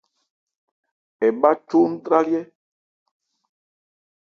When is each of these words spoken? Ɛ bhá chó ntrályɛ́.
Ɛ 1.25 1.27
bhá 1.39 1.51
chó 1.67 1.79
ntrályɛ́. 1.91 2.43